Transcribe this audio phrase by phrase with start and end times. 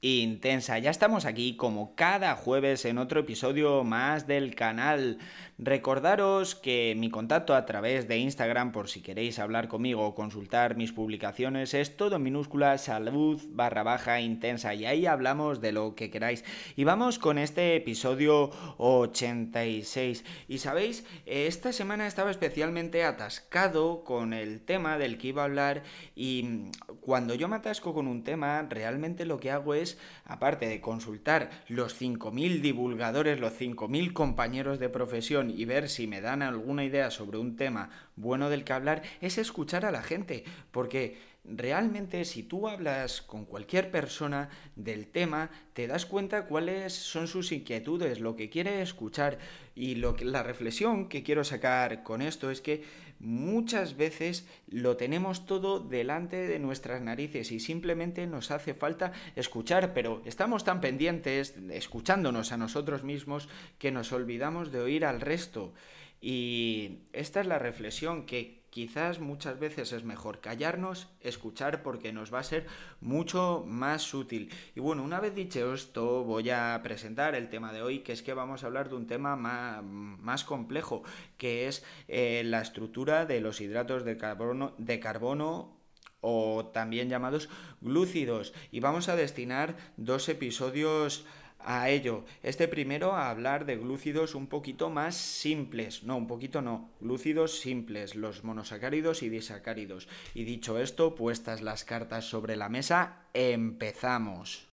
[0.00, 0.78] intensa.
[0.78, 5.18] Ya estamos aquí como cada jueves en otro episodio más del canal.
[5.60, 10.76] Recordaros que mi contacto a través de Instagram por si queréis hablar conmigo o consultar
[10.76, 16.10] mis publicaciones es todo minúscula salud barra baja intensa y ahí hablamos de lo que
[16.10, 16.44] queráis.
[16.76, 20.24] Y vamos con este episodio 86.
[20.46, 25.82] Y sabéis, esta semana estaba especialmente atascado con el tema del que iba a hablar
[26.14, 26.68] y
[27.00, 29.87] cuando yo me atasco con un tema realmente lo que hago es,
[30.24, 36.20] aparte de consultar los 5.000 divulgadores, los 5.000 compañeros de profesión, y ver si me
[36.20, 40.44] dan alguna idea sobre un tema bueno del que hablar es escuchar a la gente,
[40.70, 41.16] porque
[41.56, 47.52] realmente si tú hablas con cualquier persona del tema, te das cuenta cuáles son sus
[47.52, 49.38] inquietudes, lo que quiere escuchar
[49.74, 52.82] y lo la reflexión que quiero sacar con esto es que
[53.20, 59.92] muchas veces lo tenemos todo delante de nuestras narices y simplemente nos hace falta escuchar,
[59.94, 65.72] pero estamos tan pendientes escuchándonos a nosotros mismos que nos olvidamos de oír al resto.
[66.20, 72.32] Y esta es la reflexión que quizás muchas veces es mejor callarnos, escuchar porque nos
[72.32, 72.66] va a ser
[73.00, 74.50] mucho más útil.
[74.74, 78.22] Y bueno, una vez dicho esto, voy a presentar el tema de hoy, que es
[78.22, 81.02] que vamos a hablar de un tema más, complejo,
[81.36, 85.78] que es eh, la estructura de los hidratos de carbono, de carbono
[86.20, 87.48] o también llamados
[87.80, 88.52] glúcidos.
[88.70, 91.24] Y vamos a destinar dos episodios
[91.60, 92.24] a ello.
[92.42, 96.02] Este primero a hablar de glúcidos un poquito más simples.
[96.04, 96.90] No, un poquito no.
[97.00, 100.08] Glúcidos simples, los monosacáridos y disacáridos.
[100.34, 104.67] Y dicho esto, puestas las cartas sobre la mesa, empezamos.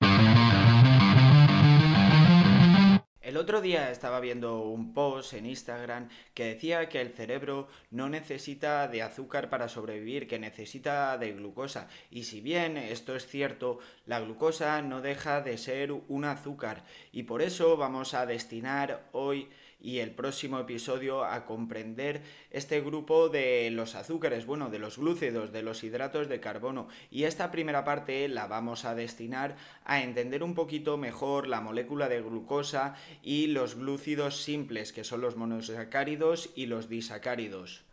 [3.34, 8.08] El otro día estaba viendo un post en Instagram que decía que el cerebro no
[8.08, 11.88] necesita de azúcar para sobrevivir, que necesita de glucosa.
[12.12, 16.84] Y si bien esto es cierto, la glucosa no deja de ser un azúcar.
[17.10, 19.48] Y por eso vamos a destinar hoy
[19.84, 25.52] y el próximo episodio a comprender este grupo de los azúcares, bueno, de los glúcidos,
[25.52, 26.88] de los hidratos de carbono.
[27.10, 32.08] Y esta primera parte la vamos a destinar a entender un poquito mejor la molécula
[32.08, 37.84] de glucosa y los glúcidos simples, que son los monosacáridos y los disacáridos.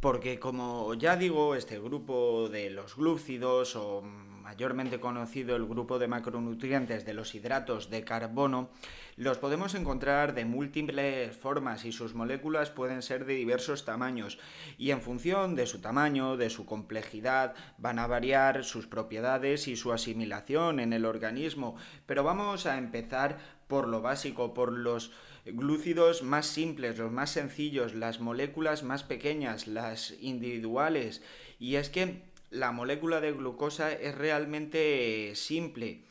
[0.00, 4.04] Porque como ya digo, este grupo de los glúcidos o
[4.48, 8.70] mayormente conocido el grupo de macronutrientes de los hidratos de carbono,
[9.16, 14.38] los podemos encontrar de múltiples formas y sus moléculas pueden ser de diversos tamaños
[14.78, 19.76] y en función de su tamaño, de su complejidad, van a variar sus propiedades y
[19.76, 21.76] su asimilación en el organismo.
[22.06, 25.12] Pero vamos a empezar por lo básico, por los
[25.44, 31.22] glúcidos más simples, los más sencillos, las moléculas más pequeñas, las individuales.
[31.58, 36.02] Y es que la molécula de glucosa es realmente simple.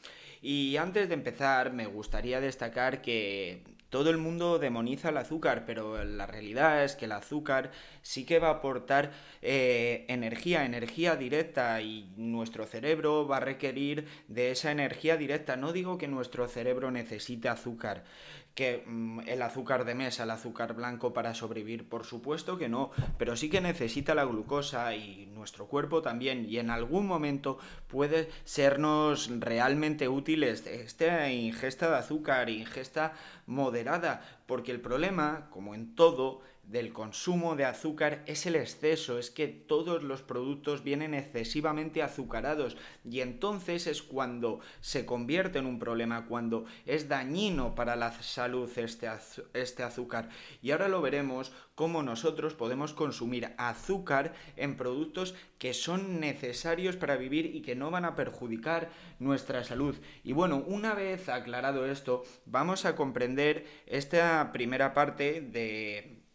[0.41, 6.03] Y antes de empezar, me gustaría destacar que todo el mundo demoniza el azúcar, pero
[6.03, 7.71] la realidad es que el azúcar
[8.01, 9.11] sí que va a aportar
[9.41, 15.55] eh, energía, energía directa, y nuestro cerebro va a requerir de esa energía directa.
[15.55, 18.03] No digo que nuestro cerebro necesite azúcar,
[18.57, 22.89] que mm, el azúcar de mesa, el azúcar blanco para sobrevivir, por supuesto que no,
[23.19, 28.29] pero sí que necesita la glucosa y nuestro cuerpo también, y en algún momento puede
[28.45, 33.13] sernos realmente útiles esta ingesta de azúcar, ingesta
[33.45, 39.31] moderada, porque el problema, como en todo, del consumo de azúcar es el exceso, es
[39.31, 42.75] que todos los productos vienen excesivamente azucarados
[43.09, 48.69] y entonces es cuando se convierte en un problema, cuando es dañino para la salud
[48.77, 49.09] este,
[49.53, 50.29] este azúcar.
[50.61, 57.15] Y ahora lo veremos cómo nosotros podemos consumir azúcar en productos que son necesarios para
[57.15, 58.89] vivir y que no van a perjudicar
[59.19, 59.95] nuestra salud.
[60.23, 66.26] Y bueno, una vez aclarado esto, vamos a comprender esta primera parte de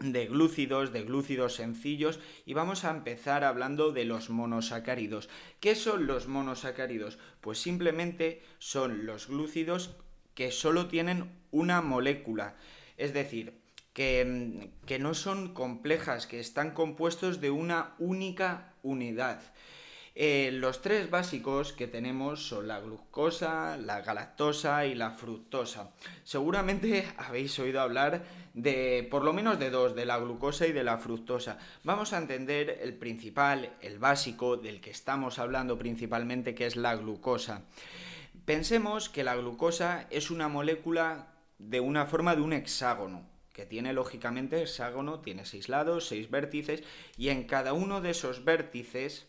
[0.00, 5.28] de glúcidos, de glúcidos sencillos y vamos a empezar hablando de los monosacáridos.
[5.60, 7.18] ¿Qué son los monosacáridos?
[7.40, 9.96] Pues simplemente son los glúcidos
[10.34, 12.56] que solo tienen una molécula,
[12.96, 13.60] es decir,
[13.92, 19.42] que, que no son complejas, que están compuestos de una única unidad.
[20.14, 25.92] Eh, los tres básicos que tenemos son la glucosa, la galactosa y la fructosa.
[26.24, 28.24] Seguramente habéis oído hablar
[28.54, 31.58] de por lo menos de dos, de la glucosa y de la fructosa.
[31.84, 36.96] Vamos a entender el principal, el básico, del que estamos hablando principalmente, que es la
[36.96, 37.62] glucosa.
[38.44, 41.28] Pensemos que la glucosa es una molécula
[41.58, 46.82] de una forma de un hexágono, que tiene lógicamente hexágono, tiene seis lados, seis vértices,
[47.16, 49.28] y en cada uno de esos vértices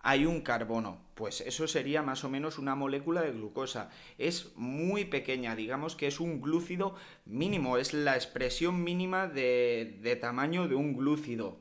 [0.00, 0.98] hay un carbono.
[1.14, 3.90] Pues eso sería más o menos una molécula de glucosa.
[4.18, 10.68] Es muy pequeña, digamos que es un glúcido mínimo, es la expresión mínima de, tamaño
[10.68, 11.58] de un glúcido.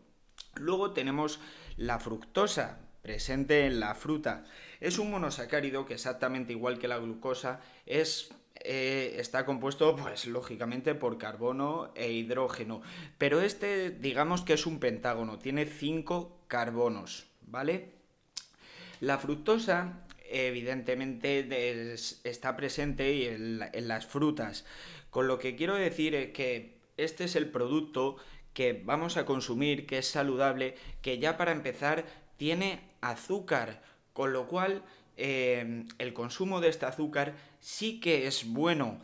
[0.56, 1.39] Luego tenemos
[1.75, 4.44] la fructosa, presente en la fruta.
[4.80, 8.30] Es un monosacárido que exactamente igual que la glucosa es
[8.60, 12.81] eh, está compuesto, pues lógicamente, por carbono e hidrógeno.
[13.18, 17.96] Pero este, digamos que es un pentágono, tiene cinco carbonos, ¿vale?
[18.99, 24.65] La fructosa, evidentemente, está presente en, en las frutas.
[25.09, 28.17] Con lo que quiero decir es que este es el producto
[28.53, 32.05] que vamos a consumir, que es saludable, que ya para empezar
[32.38, 33.83] tiene azúcar,
[34.13, 34.83] con lo cual
[35.15, 38.99] eh, el consumo de este azúcar sí que es bueno.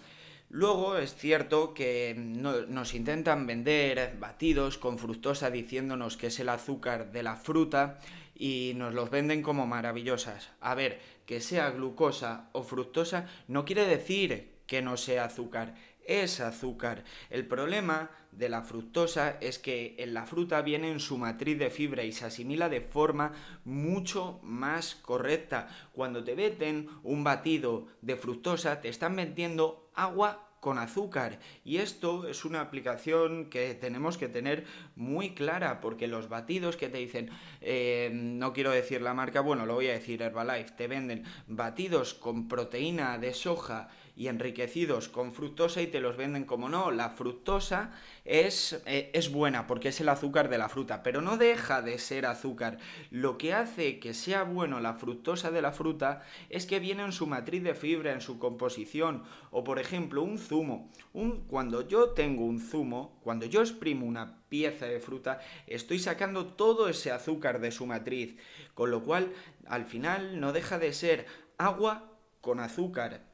[0.49, 7.11] Luego es cierto que nos intentan vender batidos con fructosa diciéndonos que es el azúcar
[7.11, 7.99] de la fruta
[8.35, 10.49] y nos los venden como maravillosas.
[10.59, 15.75] A ver, que sea glucosa o fructosa no quiere decir que no sea azúcar
[16.05, 17.03] es azúcar.
[17.29, 21.69] El problema de la fructosa es que en la fruta viene en su matriz de
[21.69, 23.33] fibra y se asimila de forma
[23.63, 25.67] mucho más correcta.
[25.93, 31.39] Cuando te venden un batido de fructosa, te están vendiendo agua con azúcar.
[31.65, 34.63] Y esto es una aplicación que tenemos que tener
[34.95, 37.29] muy clara, porque los batidos que te dicen,
[37.59, 42.13] eh, no quiero decir la marca, bueno, lo voy a decir Herbalife, te venden batidos
[42.13, 46.91] con proteína de soja y enriquecidos con fructosa y te los venden como no.
[46.91, 47.91] La fructosa
[48.25, 51.97] es, eh, es buena porque es el azúcar de la fruta, pero no deja de
[51.97, 52.77] ser azúcar.
[53.09, 57.11] Lo que hace que sea bueno la fructosa de la fruta es que viene en
[57.11, 59.23] su matriz de fibra, en su composición.
[59.51, 60.91] O por ejemplo, un zumo.
[61.13, 66.45] Un, cuando yo tengo un zumo, cuando yo exprimo una pieza de fruta, estoy sacando
[66.45, 68.35] todo ese azúcar de su matriz.
[68.75, 69.31] Con lo cual,
[69.67, 71.25] al final, no deja de ser
[71.57, 72.11] agua
[72.41, 73.32] con azúcar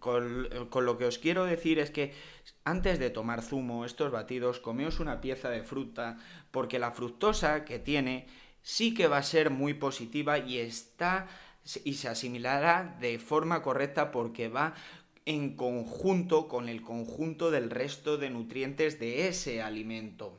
[0.00, 0.48] con,
[0.84, 2.12] lo que os quiero decir es que
[2.64, 6.18] antes de tomar zumo, estos batidos, comeos una pieza de fruta,
[6.50, 8.26] porque la fructosa que tiene
[8.62, 11.28] sí que va a ser muy positiva y está
[11.84, 14.74] y se asimilará de forma correcta porque va
[15.26, 20.38] en conjunto con el conjunto del resto de nutrientes de ese alimento.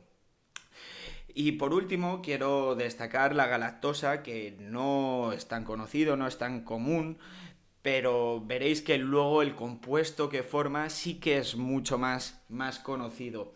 [1.33, 6.63] Y por último, quiero destacar la galactosa, que no es tan conocido, no es tan
[6.63, 7.17] común,
[7.81, 13.53] pero veréis que luego el compuesto que forma sí que es mucho más, más conocido.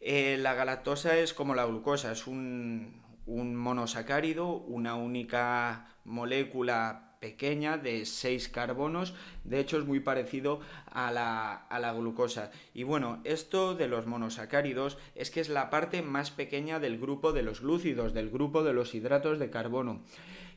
[0.00, 7.78] Eh, la galactosa es como la glucosa, es un, un monosacárido, una única molécula pequeña
[7.78, 9.14] de 6 carbonos,
[9.44, 12.50] de hecho es muy parecido a la, a la, glucosa.
[12.74, 17.32] Y bueno, esto de los monosacáridos es que es la parte más pequeña del grupo
[17.32, 20.02] de los glúcidos, del grupo de los hidratos de carbono.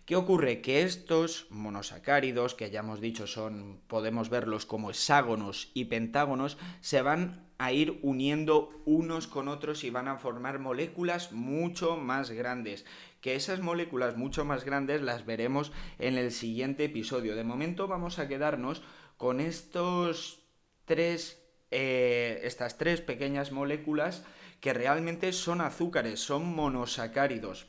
[0.06, 0.62] ¿Qué ocurre?
[0.62, 7.02] Que estos monosacáridos, que ya hemos dicho son, podemos verlos como hexágonos y pentágonos, se
[7.02, 12.86] van a ir uniendo unos con otros y van a formar moléculas mucho más grandes.
[13.20, 17.36] Que esas moléculas mucho más grandes las veremos en el siguiente episodio.
[17.36, 18.84] De momento vamos a quedarnos
[19.18, 20.46] con estos
[20.86, 24.24] tres, eh, estas tres pequeñas moléculas
[24.60, 27.66] que realmente son azúcares, son monosacáridos.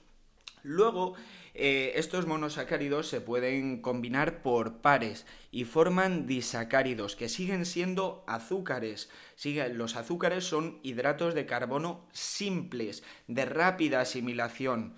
[0.63, 1.15] Luego,
[1.59, 9.11] eh, estos monosacáridos se pueden combinar por pares y forman disacáridos, que siguen siendo azúcares.
[9.73, 14.95] los azúcares son hidratos de carbono simples, de rápida asimilación.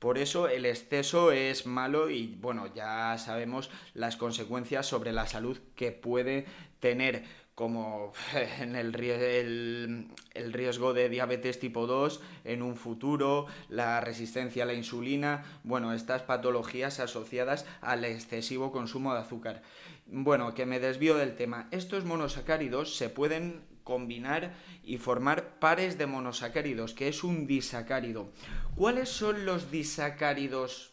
[0.00, 5.58] Por eso el exceso es malo y bueno, ya sabemos las consecuencias sobre la salud
[5.76, 6.46] que puede
[6.80, 7.22] tener
[7.54, 8.14] como
[8.60, 8.94] en el,
[10.34, 15.92] el, riesgo de diabetes tipo 2 en un futuro, la resistencia a la insulina, bueno,
[15.92, 19.60] estas patologías asociadas al excesivo consumo de azúcar.
[20.06, 21.68] Bueno, que me desvío del tema.
[21.72, 28.32] Estos monosacáridos se pueden combinar y formar pares de monosacáridos, que es un disacárido.
[28.76, 30.92] ¿Cuáles son los disacáridos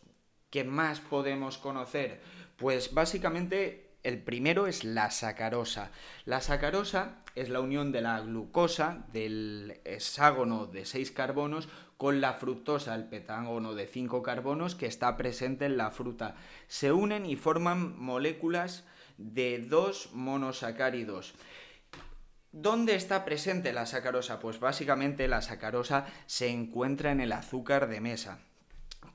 [0.50, 2.22] que más podemos conocer?
[2.58, 5.92] Pues básicamente el primero es la sacarosa.
[6.26, 11.68] La sacarosa es la unión de la glucosa, del hexágono de 6 carbonos,
[11.98, 16.36] con la fructosa, el petágono de 5 carbonos que está presente en la fruta.
[16.68, 18.86] Se unen y forman moléculas
[19.18, 21.34] de dos monosacáridos.
[22.52, 24.40] ¿Dónde está presente la sacarosa?
[24.40, 28.40] Pues básicamente la sacarosa se encuentra en el azúcar de mesa.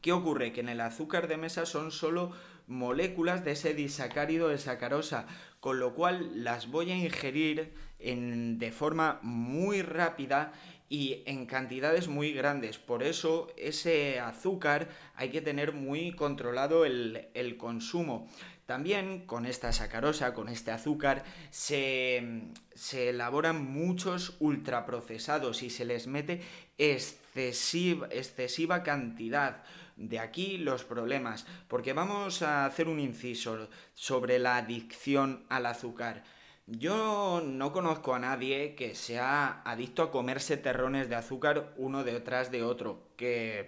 [0.00, 0.52] ¿Qué ocurre?
[0.52, 2.32] Que en el azúcar de mesa son solo
[2.66, 5.26] moléculas de ese disacárido de sacarosa,
[5.60, 10.52] con lo cual las voy a ingerir de forma muy rápida
[10.88, 12.78] y en cantidades muy grandes.
[12.78, 18.28] Por eso ese azúcar hay que tener muy controlado el consumo.
[18.72, 26.06] También con esta sacarosa, con este azúcar, se, se elaboran muchos ultraprocesados y se les
[26.06, 26.40] mete
[26.78, 29.62] excesiva, excesiva cantidad.
[29.96, 36.24] De aquí los problemas, porque vamos a hacer un inciso sobre la adicción al azúcar.
[36.66, 42.50] Yo no conozco a nadie que sea adicto a comerse terrones de azúcar uno detrás
[42.50, 43.02] de otro,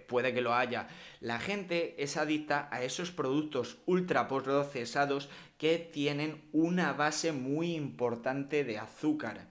[0.08, 0.88] puede que lo haya.
[1.20, 8.64] La gente es adicta a esos productos ultra procesados que tienen una base muy importante
[8.64, 9.46] de azúcar.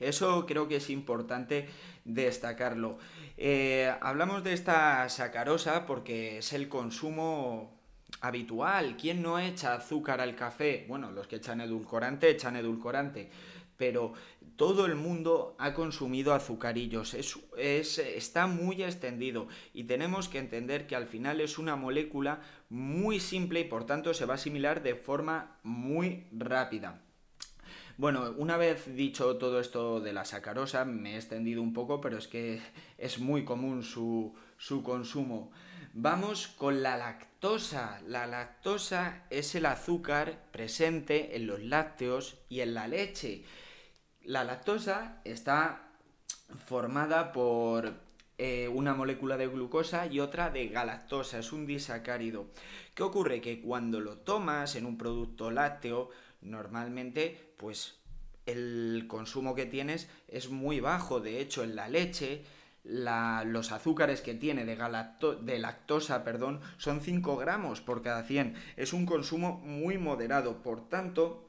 [0.00, 1.68] Eso creo que es importante
[2.04, 2.98] destacarlo.
[3.36, 7.76] Eh, hablamos de esta sacarosa porque es el consumo
[8.20, 8.96] habitual.
[8.96, 10.84] ¿Quién no echa azúcar al café?
[10.88, 13.30] Bueno, los que echan edulcorante, echan edulcorante.
[13.76, 14.14] Pero
[14.56, 20.96] todo el mundo ha consumido azucarillos, es, está muy extendido y tenemos que entender que
[20.96, 22.40] al final es una molécula
[22.70, 27.02] muy simple y por tanto se va a asimilar de forma muy rápida.
[27.98, 32.18] Bueno, una vez dicho todo esto de la sacarosa, me he extendido un poco, pero
[32.18, 32.60] es que
[32.98, 35.50] es muy común su, su consumo.
[35.94, 38.02] Vamos con la lactosa.
[38.06, 43.44] La lactosa es el azúcar presente en los lácteos y en la leche.
[44.26, 45.82] La lactosa está
[46.66, 47.94] formada por
[48.38, 52.46] eh, una molécula de glucosa y otra de galactosa, es un disacárido.
[52.96, 53.40] ¿Qué ocurre?
[53.40, 58.00] Que cuando lo tomas en un producto lácteo, normalmente, pues
[58.46, 61.20] el consumo que tienes es muy bajo.
[61.20, 62.42] De hecho, en la leche
[62.82, 64.76] los azúcares que tiene de,
[65.42, 68.56] de lactosa perdón, son 5 gramos por cada 100.
[68.76, 70.64] Es un consumo muy moderado.
[70.64, 71.46] Por tanto,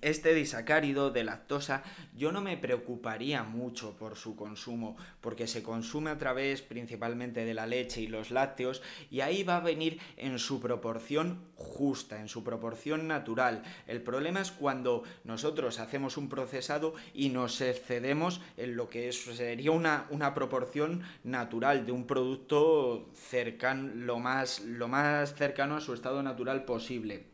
[0.00, 1.82] este disacárido de lactosa
[2.16, 7.54] yo no me preocuparía mucho por su consumo porque se consume a través principalmente de
[7.54, 12.28] la leche y los lácteos y ahí va a venir en su proporción justa, en
[12.28, 13.62] su proporción natural.
[13.86, 19.70] El problema es cuando nosotros hacemos un procesado y nos excedemos en lo que sería
[19.70, 25.94] una, una proporción natural de un producto cercano, lo más, lo más cercano a su
[25.94, 27.33] estado natural posible.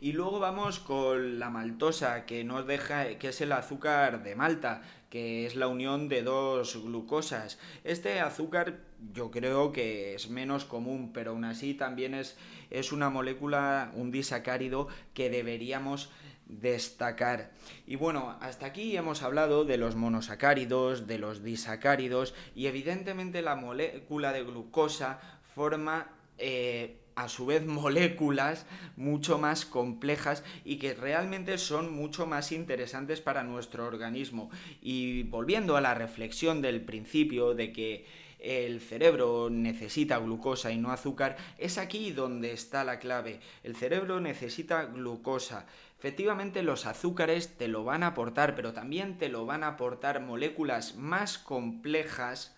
[0.00, 4.80] Y luego vamos con la maltosa, que nos deja, que es el azúcar de Malta,
[5.10, 7.58] que es la unión de dos glucosas.
[7.84, 8.80] Este azúcar
[9.12, 12.38] yo creo que es menos común, pero aún así también es,
[12.70, 16.10] es una molécula, un disacárido que deberíamos
[16.46, 17.50] destacar.
[17.86, 23.54] Y bueno, hasta aquí hemos hablado de los monosacáridos, de los disacáridos y evidentemente la
[23.54, 25.20] molécula de glucosa
[25.54, 32.50] forma eh, a su vez moléculas mucho más complejas y que realmente son mucho más
[32.52, 34.50] interesantes para nuestro organismo.
[34.80, 38.06] Y volviendo a la reflexión del principio de que
[38.38, 43.40] el cerebro necesita glucosa y no azúcar, es aquí donde está la clave.
[43.62, 45.66] El cerebro necesita glucosa.
[45.98, 50.20] Efectivamente los azúcares te lo van a aportar, pero también te lo van a aportar
[50.20, 52.56] moléculas más complejas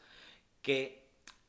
[0.62, 1.01] que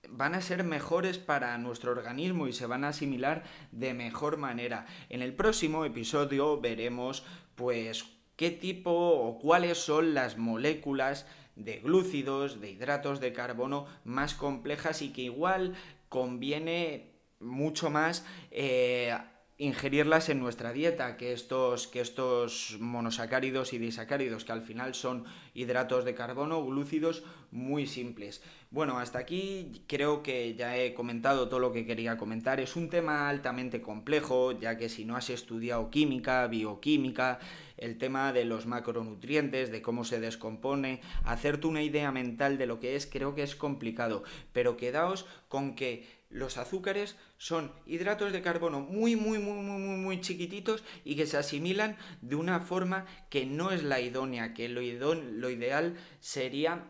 [0.10, 4.86] van a ser mejores para nuestro organismo y se van a asimilar de mejor manera.
[5.10, 8.05] En el próximo episodio veremos pues
[8.36, 15.01] qué tipo o cuáles son las moléculas de glúcidos, de hidratos de carbono más complejas
[15.01, 15.75] y que igual
[16.10, 19.15] conviene mucho más eh,
[19.63, 25.24] ingerirlas en nuestra dieta, que estos, que estos monosacáridos y disacáridos, que al final son
[25.53, 28.41] hidratos de carbono, glúcidos muy simples.
[28.72, 32.60] Bueno, hasta aquí creo que ya he comentado todo lo que quería comentar.
[32.60, 37.39] Es un tema altamente complejo, ya que si no has estudiado química, bioquímica,
[37.77, 42.79] el tema de los macronutrientes, de cómo se descompone, hacerte una idea mental de lo
[42.79, 44.24] que es, creo que es complicado.
[44.51, 49.98] Pero quedaos con que los azúcares son hidratos de carbono muy, muy, muy, muy, muy,
[49.98, 54.68] muy chiquititos y que se asimilan de una forma que no es la idónea, que
[54.68, 54.82] lo,
[55.13, 56.84] lo ideal sería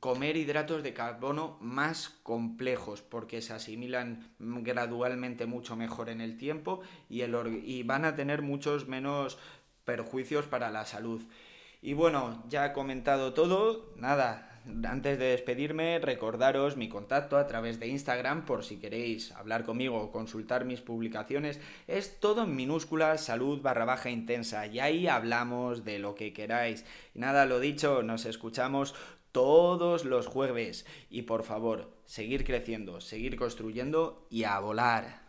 [0.00, 6.80] comer hidratos de carbono más complejos porque se asimilan gradualmente mucho mejor en el tiempo
[7.08, 9.38] y, y van a tener muchos menos
[9.84, 11.22] perjuicios para la salud.
[11.82, 14.53] Y bueno, ya he comentado todo, nada,
[14.84, 20.00] antes de despedirme, recordaros mi contacto a través de Instagram por si queréis hablar conmigo
[20.00, 21.60] o consultar mis publicaciones.
[21.86, 24.66] Es todo en minúsculas, salud barra baja intensa.
[24.66, 26.84] Y ahí hablamos de lo que queráis.
[27.14, 28.94] Y nada, lo dicho, nos escuchamos
[29.32, 30.86] todos los jueves.
[31.10, 35.23] Y por favor, seguir creciendo, seguir construyendo y a volar.